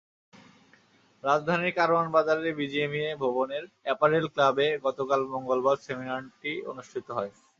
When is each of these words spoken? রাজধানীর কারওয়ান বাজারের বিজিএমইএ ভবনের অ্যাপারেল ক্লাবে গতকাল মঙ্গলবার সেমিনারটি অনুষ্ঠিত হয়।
রাজধানীর 1.23 1.77
কারওয়ান 1.77 2.07
বাজারের 2.15 2.57
বিজিএমইএ 2.59 3.11
ভবনের 3.23 3.63
অ্যাপারেল 3.85 4.25
ক্লাবে 4.33 4.67
গতকাল 4.85 5.21
মঙ্গলবার 5.33 5.77
সেমিনারটি 5.85 6.51
অনুষ্ঠিত 6.71 7.07
হয়। 7.17 7.31